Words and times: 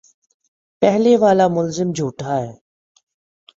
پہلے 0.81 1.13
والا 1.17 1.47
ملازم 1.47 1.89
جھوٹا 1.97 2.31
ہے 2.39 2.51